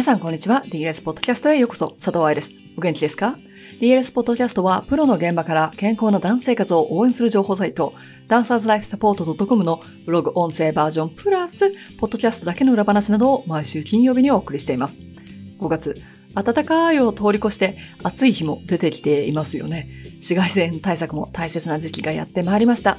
[0.00, 0.62] 皆さんこんにちは。
[0.64, 1.88] DLS ポッドキャストへようこそ。
[2.02, 2.50] 佐藤愛です。
[2.74, 3.36] お元気ですか
[3.82, 7.92] ?DLS ポッドキャストは、プロの現場から健康なダンス生活を応援する情報サイト、
[8.26, 14.98] ダンサーズライフサポート .com のブログ音声バージョンプラス、ポッドキャストだけの裏話などを毎週金曜日にお送りしています。
[15.58, 15.94] 5月、
[16.32, 19.86] 暖かいを通り越して暑い日も出てきていますよね。
[20.14, 22.96] 紫外線対策も大切な時期がやってまいりました。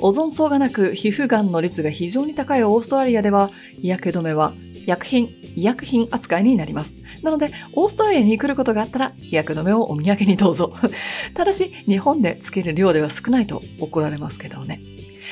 [0.00, 3.50] オゾン層がなく皮膚がんの率が非常に高いオーストラリアでは、
[3.80, 4.52] 日焼け止めは
[4.84, 6.92] 薬品、医薬品扱いになります。
[7.22, 10.74] なので、オーストラリアに来ることがあったら、日焼け止めをお土産にどうぞ。
[11.34, 14.80] ただし、日本でつける量では少ないと怒られますけどね。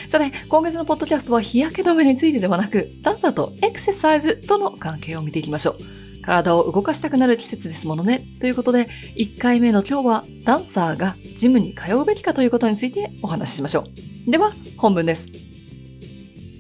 [0.08, 5.76] さて、今月のポッドキャストは日焼け止めについてではなく、ダンサーとエクササイズとの関係を見ていきましょう。
[6.22, 8.24] 体を動かしたくなる季節ですものね。
[8.40, 13.86] ということで、1回目の今日は、ダンサーがジムに通うべきかということについてお話ししましょ
[14.28, 14.30] う。
[14.30, 15.26] では、本文です。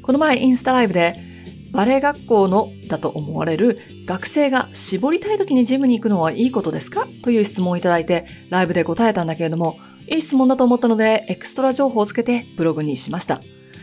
[0.02, 1.29] この前インスタライブで、
[1.72, 7.06] バレエ学校のだと思われる学生が絞りたい時にジムに行くのはいいことですか？
[7.22, 13.40] という質問をいただいてライブで答えたんだけれども、いい質問だと思ったのでエクストラ情報をつけてブログにしました。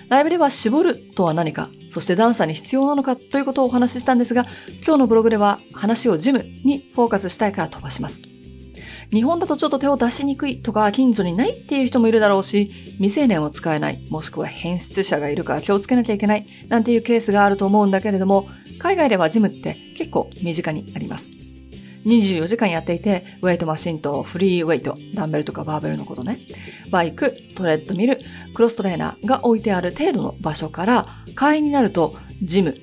[0.10, 4.46] ライブでは絞るとは何か、そしてダンサーに必要なのかということをお話ししたんですが、
[4.86, 8.22] 今日のブログでは話をジムにフォーカスしたいから飛ばします。
[9.12, 12.66] 日本だとちょっと手を出しにくいとか近所にないっていう人もいるだろうし、
[12.98, 18.48] 未成年を使えない、もしくは変質者がいるから気をつけなきゃいけない、なんていうケースがあると思うんだけれども、
[18.80, 21.30] 海外ではジムって結構身近にあります。
[22.06, 26.40] 24時間やっていて、ウェイトマシンとフリーウェイト、ダンベルとかバーベルのことね、
[26.90, 28.20] バイク、トレッドミル、
[28.54, 32.78] クロストレーナーが置いてある程度の場所から、会員になると、ジム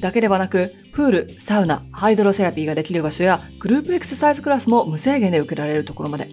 [0.00, 6.26] だけではなく、プール、サウナ、ハイドロセラピーができる場所やグループエクササイズクラスも無制限で受けられるところまで。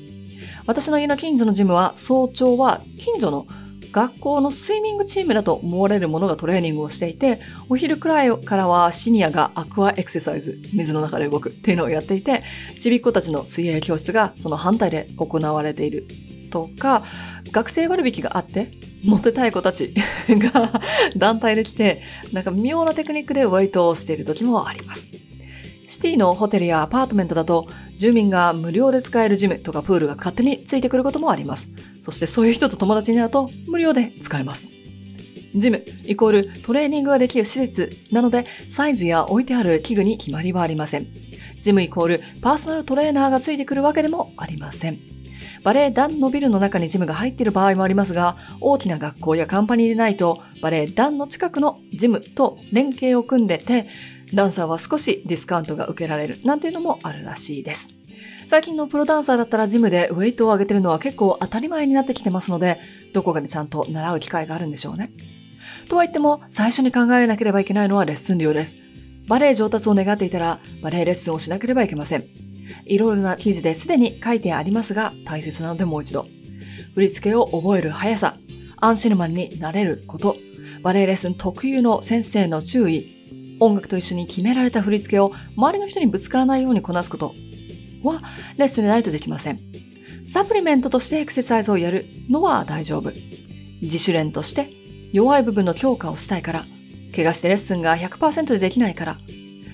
[0.66, 3.45] 私の家の近所のジムは早朝は近所の
[3.91, 12.41] 学校のスイミングチームだと思われるものがトレーニングをしていて、お昼くらいからはシニアがアクアエクササイズ、水の中で動くっていうのをやっていて、
[12.79, 16.07] ちびっ子たちの水泳教室がその反対で行われている
[16.55, 17.03] とか、
[17.51, 18.69] 学生割引があって、
[19.03, 19.93] モテたい子たち
[20.29, 20.71] が
[21.17, 22.01] 団体で来て、
[22.31, 25.09] なんか妙なテクニックでウェイトをしている時もあります。
[25.89, 27.67] シティのホテルやアパートメントだと、
[27.97, 31.67] 住民が無料で使えるジムとかプールが勝手についてくることもあります。
[32.01, 34.69] そしてそういう人と友達になると無料で使えます。
[35.55, 41.07] ジムイコールトレーニングができる施設なので、サイズや置いてある器具に決まりはありません。
[41.59, 45.15] ジムイコールパーソナルトレーナーがついてくるわけでもありません。
[45.66, 53.88] バレエ団のビルの中にジムが入っている場合もありますが、大きな学校やカンパニーでないと、バレエ団の近くのジムと連携を組んでて、
[54.31, 57.90] ダンサーは少しディスカウントが受けられるなんていうのもあるらしいです。
[58.46, 62.80] 最近のプロダンサーだったらジムでウェイトを上げてるのは結構当たり前になってきてますので、
[63.14, 65.12] どこかでちゃんと習う機会があるんでしょうね。
[65.90, 68.76] とは言っても、最初に考えなければいけないのはレッスン料です。
[69.28, 72.44] バレエ上達を願っていたら、バレエレッスンをしなければいけません。
[72.86, 76.28] いろいろな記事ですでに書いてありますが、大切なのでもう一度。
[76.94, 78.38] 振り付けを覚える速さ、
[78.78, 80.38] アンシェルマンになれること、
[80.81, 87.34] バレエレッスン特有の先生の注意、音楽と一緒に決められた振り付けを周りの人にぶつからないようにこなすこと
[88.03, 88.22] は、
[88.58, 89.59] レッスンでないとできません。
[90.26, 93.12] サプリメントとしてエクササイズをやるのは大丈夫。
[93.82, 94.70] 自主練として
[95.12, 96.66] 弱い部分の強化をしたいから、
[97.16, 99.18] 怪我してレッスンが100%でできないから、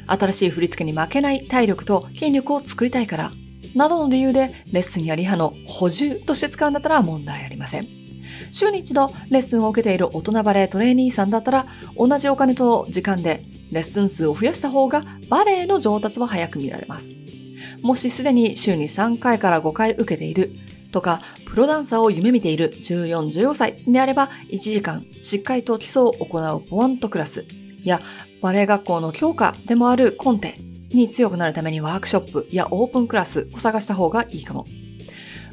[0.07, 3.31] 新しい振り付けに負けない体力と筋力を作りたいから、
[3.75, 7.87] などの理由でレッスンやリハの補充として使うんだったら問題ありません。
[8.51, 11.65] 週に一度レッスンを受けている大人バレエトレーニーさんだったら、
[11.97, 17.09] 同じお金と時間でレッスン数を増やした方がバレエの上達は早く見られます。
[17.81, 20.51] もしすでに週に3回から5回受けている
[20.91, 27.45] とか、プロダンサーを夢見ている14、15歳であれば、1時間しっかりと基礎を行うポワントクラス
[27.83, 28.01] や
[28.41, 30.57] バレエ学校の教科でもあるコンテ
[30.89, 34.65] に強くなるためにワークショップやオープンクラスを探した方がいいかも。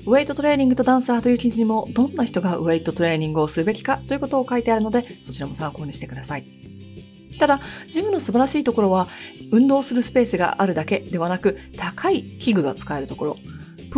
[0.07, 6.47] ウェイトトレーニングとダンサーという記事にもどんな人がウェイトトレーニングをするべきかということを書いてあるのでそちらも参考にしてください。
[7.39, 9.07] ただ、ジムの素晴らしいところは
[9.53, 13.37] 運動するスペースがあるだけではなく高い器具が使えるところ。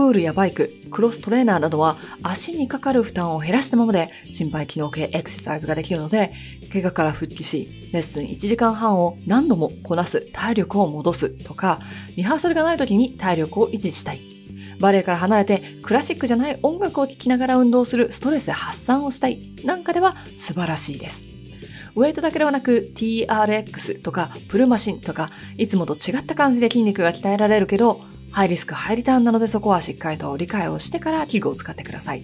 [0.01, 6.31] プールやバイク、クロストレーナーなどは足にかかる負担を減らしたままで心肺機能系エクササイズができるので、
[6.73, 11.81] 怪我から復帰し、レッスン1時間半を何度もこなす体力を戻すとか、
[12.17, 14.21] リハーサルがない時に体力を維持したい。
[14.81, 21.23] バレエから離れてクラシックじゃない音楽を聴きながら運動するストレス発散をしたいなんかでは素晴らしいです。
[21.95, 28.01] ウェイトだけではなく TRX とかプルマシンとかいつもと違った感じで筋肉が鍛えられるけど
[28.31, 32.23] ハイリスクハイリターンなのでそこはしっかりと理解をしてから器具を使ってください。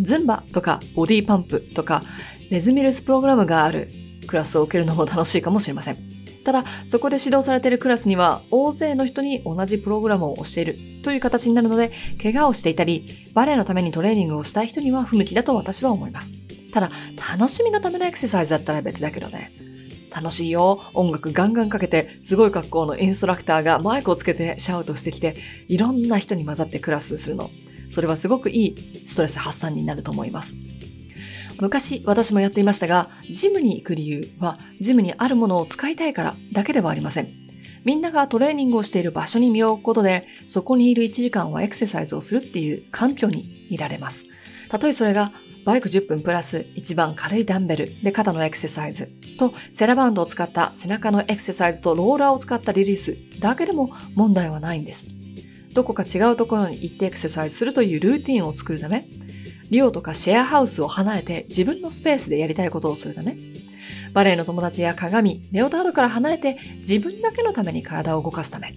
[0.00, 2.02] ズンバとかボディパンプとか
[2.50, 3.90] ネズミレスプログラムがある
[4.26, 6.12] クラスを受けるのも楽しいかもしれません。
[6.44, 16.30] ただ、そこで指導されているクラスには、大勢の人に同じプログラムを教えるという形になるので、怪我をしていたり、バレエのためにトレーニングをしたい人には不向きだと私は思います。
[16.72, 16.90] ただ、
[17.38, 19.52] 楽しみのためのエクササイズだったら別だけどね。
[20.14, 20.80] 楽しいよ。
[20.94, 25.36] 音楽ガンガンかけて、すごい格好のインストラクターがマイクをつけてシャウトしてきて、
[25.68, 27.50] いろんな人に混ざってクラスするの。
[27.90, 30.54] それはすごくいいストレス発散になると思います。
[31.60, 37.28] 昔私もやっていましたが、ジムに行く理由は、ジムにあるものを使いたいからだけではありません。
[37.84, 44.24] みんながトレーニングをしている場所に身を置くことで、そこにいる1時間はエクササイズをするっていう環境にいられます。
[44.68, 45.32] たとえそれが
[45.64, 49.06] バイク10分プラス一番軽いダンベルで肩のエクササイズ。
[49.38, 53.16] とセラバンドを使った背中のエクササイズとローラーを使ったリリース。
[53.40, 55.06] だけでも問題はないんです。
[55.72, 59.06] どこか違うところに行ってエクササイズするというルーティンを作るため、
[59.70, 63.36] リオとかシェアハウスを離れて自分のスペースでやりたいことをするため、
[64.12, 68.74] バレエの友達や鏡、レオタードから離れて自分だけのために体を動かすため、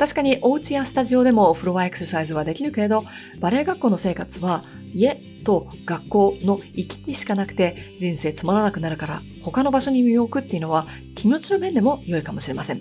[0.00, 3.04] 確かにお家やスタジオでもフロアエクササイズはできるけれど、
[3.38, 4.64] バレエ学校の生活は
[4.94, 5.14] 家
[5.44, 10.86] と学校の行き来しかなくて人生つまらなくなるから他の場所に身を置くっていうのは
[11.16, 12.80] 気持ちの面でも良いかもしれません。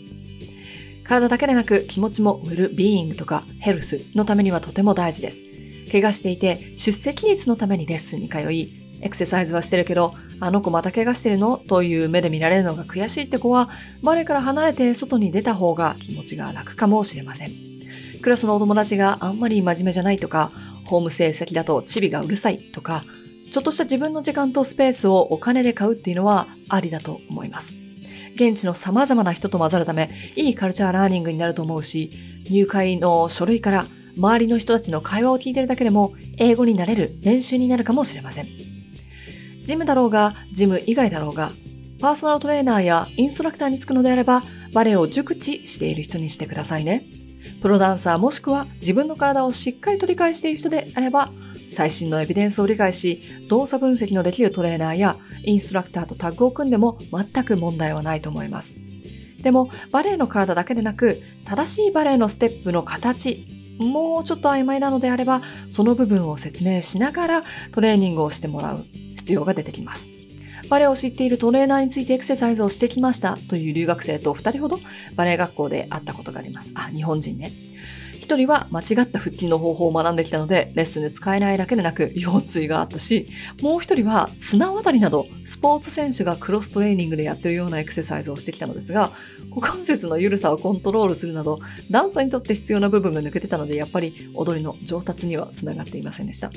[1.04, 5.49] 体だけでなく気持ちもウルビーイングとかヘルスのためにはとても大事です。
[5.90, 8.72] 怪我していて出席率のためにレッスンに通い、
[9.02, 13.70] エクササイズはしてるけど、あの子また怪我してるのという目で見られるのが悔しいって子は、
[14.04, 17.52] バレエから離れて外に出た方が気持ちが楽かもしれません。
[18.22, 20.52] クラスのお友達があんまり真面目じゃないとか、
[20.86, 23.04] ホーム成績だとチビがうるさいとか、
[23.52, 27.74] ちょっとした自分の時間とスペースをお金で買うっていうのはありだと思います。
[28.36, 32.12] 現地の様々な人と混ざるため、いいカルチャーラーニングになると思うし、
[32.50, 33.86] 入会の書類から
[34.20, 38.48] 周りの人たちの会話を聞いてるだけでも英語になれる練習になるかもしれません。
[39.64, 41.52] ジムだろうが、ジム以外だろうが、
[42.00, 44.44] パーソナルトレーナーやインストラクターにつくのであれば、
[44.74, 47.04] バレエを熟知している人にしてくださいね。
[47.62, 51.32] プロダンサーもしくは自分の体をしっかりと理解している人であれば、
[51.70, 58.80] 最新のエビデンスを理解し、動作分析のできるトレーナーやインストラクターとタッグを組んでも全く問題はないと思います。
[59.42, 63.46] でも、バレエの体だけでなく、正しいバレエのステップの形、
[63.80, 68.86] もうちょっと曖昧なのであれば、その部分を説明しながらトレーニングをしてもらう
[69.16, 70.08] 必要が出てきます。
[70.70, 74.80] バレエを知っているトレーナーについてエクササイズをしてきましたという留学生と2人ほど
[75.16, 76.72] バレエ学校で会ったことがあります。
[76.76, 77.52] あ、日本人ね。
[78.20, 83.28] 1人は間違った腹筋の方法を学んできたので、レッスンで使えないだけでなく腰椎があったし、
[83.62, 89.12] もう1人は綱渡りなどスポーツ選手がクロストレーニングでやってるようなエクササイズをしてきたのですが、
[89.50, 96.52] 股関節の緩さをコントロールするなど、ダンサーにとって必要な部分が抜けてたので、やっぱり踊りの上達にはつながっていませんでした。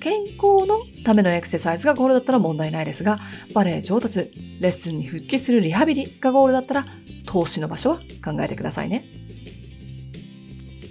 [0.00, 3.18] 健康のためのエクササイズがゴールだったら問題ないですが、
[3.52, 4.30] バレエ上達、
[4.60, 6.86] レッスンに復帰するリハビリがゴールだったら、
[7.26, 9.17] 投資の場所は考えてくださいね。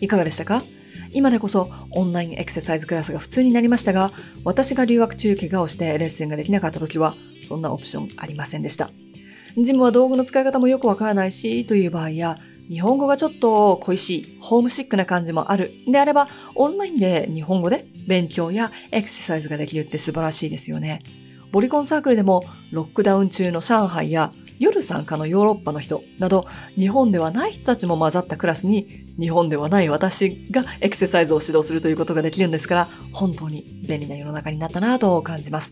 [0.01, 0.63] いかがでしたか？
[1.13, 4.11] 今でこそオンラインエクササイズクラスが普通になりましたが、
[4.43, 7.15] 私が留学中怪我をしてレッスンができなかった時は、
[7.47, 8.91] そんなオプションありませんでした。
[9.57, 12.37] ジムは道具の使い方もよくわからないし、という場合や、
[12.69, 15.71] 日本語がちょっと恋しい、ホームシックな感じもある。
[15.87, 21.01] であれば、オンラインで日本語で勉強やエクササイズができるって素晴らしいですよね。
[21.53, 35.71] ボリコンサークルでもロックダウン中の上海や夜参加のヨーロッパの人など日本ではない人たちも混ざったクラスに日本ではない私がエクササイズを指導するということができるんですから本当に便利な世の中になったなと感じます。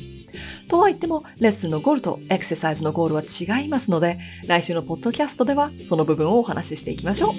[0.67, 7.29] とは言ってもレッスンのゴールとエクササイズのゴールは違いますので来週のポッドキャストではその部分をお話ししていきましょう。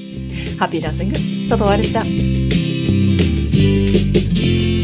[0.59, 1.15] ハッピーダンシング
[1.49, 1.93] 佐藤愛でし
[4.71, 4.75] た。